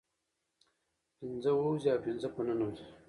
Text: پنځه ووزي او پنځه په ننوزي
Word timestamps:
پنځه 1.17 1.51
ووزي 1.55 1.89
او 1.93 1.99
پنځه 2.05 2.27
په 2.35 2.41
ننوزي 2.45 2.85